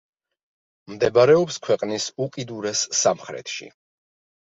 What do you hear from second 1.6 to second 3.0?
ქვეყნის უკიდურეს